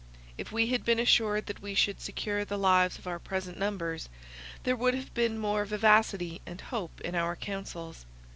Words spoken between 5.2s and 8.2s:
more vivacity and hope in our councils.